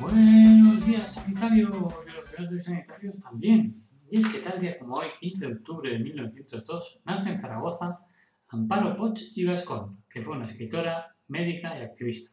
[0.00, 3.82] Buenos días, sanitarios y los ciudadanos sanitarios también.
[4.08, 7.98] Y es que tal día como hoy, 15 de octubre de 1902, nace en Zaragoza
[8.46, 12.30] Amparo Poch y Gascón, que fue una escritora, médica y activista.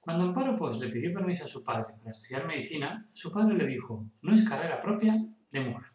[0.00, 3.66] Cuando Amparo Poch le pidió permiso a su padre para estudiar medicina, su padre le
[3.66, 5.90] dijo, no es carrera propia de mujer.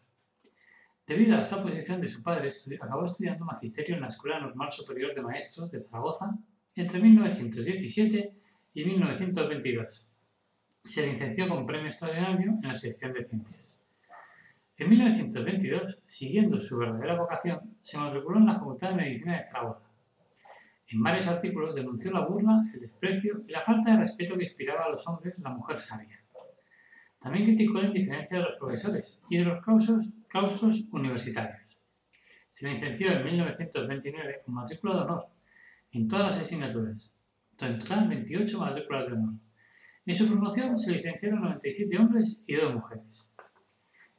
[1.08, 5.12] Debido a esta oposición de su padre, acabó estudiando magisterio en la Escuela Normal Superior
[5.12, 6.38] de Maestros de Zaragoza
[6.76, 8.36] entre 1917
[8.74, 10.11] y 1922
[10.84, 13.82] se licenció con premio extraordinario en la sección de ciencias.
[14.76, 19.86] En 1922, siguiendo su verdadera vocación, se matriculó en la Facultad de Medicina de Zaragoza.
[20.88, 24.86] En varios artículos denunció la burla, el desprecio y la falta de respeto que inspiraba
[24.86, 26.20] a los hombres la mujer sabia.
[27.20, 31.78] También criticó la indiferencia de los profesores y de los claustros, universitarios.
[32.50, 35.26] Se licenció en 1929 con matrícula de honor
[35.92, 37.12] en todas las asignaturas,
[37.60, 39.34] en total 28 matrículas de honor.
[40.04, 43.32] En su promoción se licenciaron 97 hombres y 2 mujeres.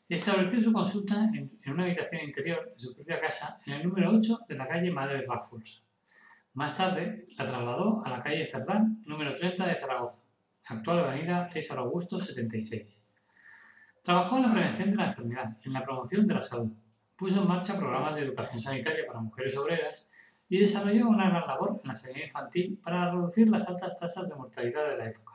[0.08, 4.40] Estableció su consulta en, una habitación interior de su propia casa en el número 8
[4.48, 5.84] de la calle Madre Raffles.
[6.54, 10.22] Más tarde la trasladó a la calle Cerdán, número 30 de Zaragoza,
[10.68, 13.04] actual avenida César Augusto 76.
[14.04, 16.72] Trabajó en la prevención de la enfermedad, en la promoción de la salud.
[17.18, 20.10] Puso en marcha programas de educación sanitaria para mujeres obreras
[20.48, 24.36] y desarrolló una gran labor en la sanidad infantil para reducir las altas tasas de
[24.36, 25.33] mortalidad de la época.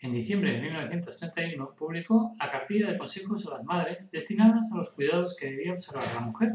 [0.00, 4.90] En diciembre de 1931 publicó la cartilla de consejos a las madres destinadas a los
[4.90, 6.52] cuidados que debía observar la mujer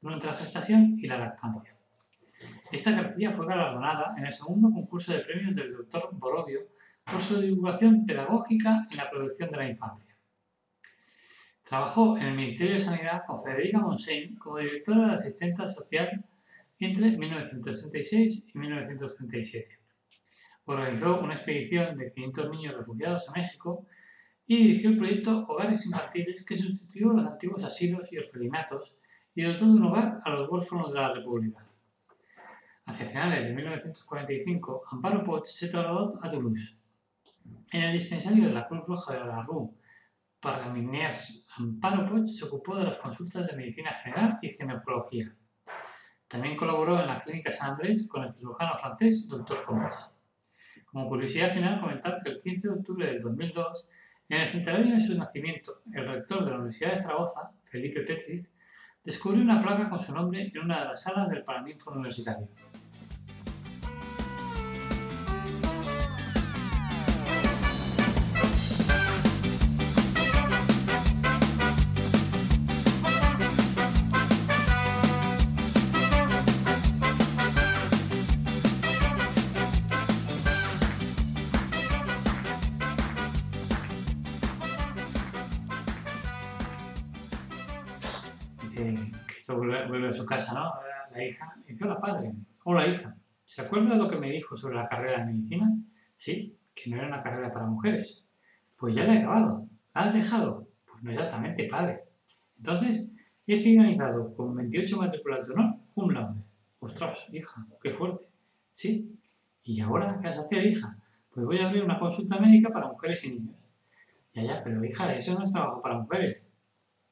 [0.00, 1.76] durante la gestación y la lactancia.
[2.72, 6.08] Esta cartilla fue galardonada en el segundo concurso de premios del Dr.
[6.14, 6.62] Borovio
[7.04, 10.16] por su divulgación pedagógica en la producción de la infancia.
[11.62, 16.24] Trabajó en el Ministerio de Sanidad con Federica Monsein como directora de asistenta social
[16.80, 19.79] entre 1966 y 1937
[20.70, 23.86] organizó una expedición de 500 niños refugiados a México
[24.46, 28.96] y dirigió el proyecto Hogares Infantiles que sustituyó los antiguos asilos y orfelinatos
[29.34, 31.64] y dotó de un hogar a los huérfanos de la República.
[32.86, 36.82] Hacia finales de 1945, Amparo Poch se trasladó a Toulouse.
[37.70, 39.70] En el dispensario de la Cruz Roja de la Rue
[40.40, 45.32] Pargaminiers, Amparo Poch se ocupó de las consultas de medicina general y ginecología.
[46.26, 49.64] También colaboró en la clínica San Andrés con el cirujano francés Dr.
[49.66, 50.19] Thomas.
[50.92, 53.88] Como curiosidad final, comentar que el 15 de octubre del 2002,
[54.28, 58.48] en el centenario de su nacimiento, el rector de la Universidad de Zaragoza, Felipe Petriz,
[59.04, 62.48] descubrió una placa con su nombre en una de las salas del Paraninfo Universitario.
[88.84, 90.72] Que esto vuelve, a su casa, ¿no?
[91.12, 92.32] La hija, dice, hola padre,
[92.64, 95.72] hola hija, ¿se acuerda de lo que me dijo sobre la carrera de medicina?
[96.16, 98.26] Sí, que no era una carrera para mujeres.
[98.76, 99.66] Pues ya la he acabado.
[99.94, 100.68] ¿La has dejado?
[100.86, 102.00] Pues no exactamente, padre.
[102.56, 103.12] Entonces,
[103.46, 106.40] he finalizado con 28 matrículas de honor, un laude.
[106.78, 108.24] Ostras, hija, qué fuerte.
[108.72, 109.12] Sí.
[109.64, 110.96] ¿Y ahora qué vas a hacer, hija?
[111.34, 113.56] Pues voy a abrir una consulta médica para mujeres y niños.
[114.32, 116.44] Ya, ya, pero hija, eso no es trabajo para mujeres.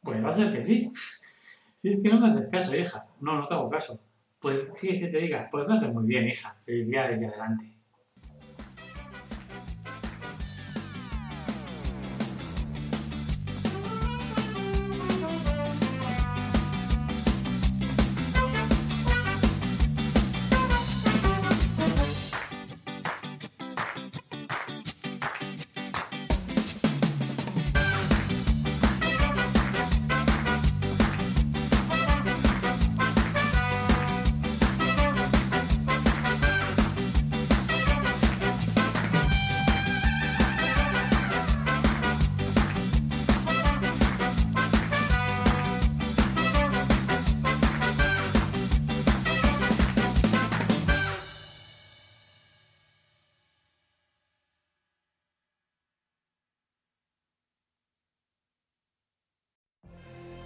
[0.03, 0.91] Pues va a ser que sí.
[1.79, 3.07] Si es que no me haces caso, hija.
[3.21, 3.99] No, no te hago caso.
[4.41, 6.61] Pues sí, que te diga, pues me haces muy bien, hija.
[6.67, 7.78] Felicidades y adelante.